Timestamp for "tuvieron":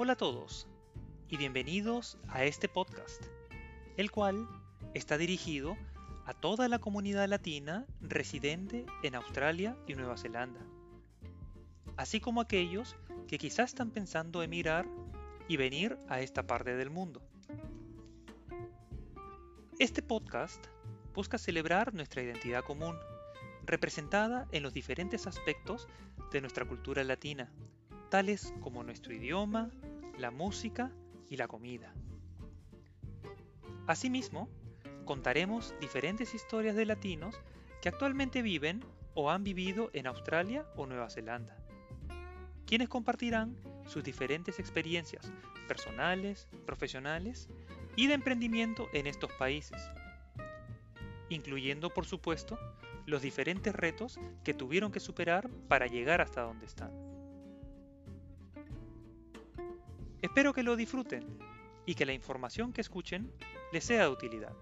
54.54-54.92